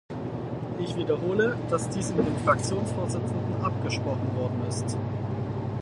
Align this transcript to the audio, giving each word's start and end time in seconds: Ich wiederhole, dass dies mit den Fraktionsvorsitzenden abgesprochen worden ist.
Ich 0.79 0.95
wiederhole, 0.95 1.55
dass 1.69 1.87
dies 1.89 2.09
mit 2.15 2.25
den 2.25 2.35
Fraktionsvorsitzenden 2.37 3.61
abgesprochen 3.63 4.35
worden 4.35 4.65
ist. 4.67 4.97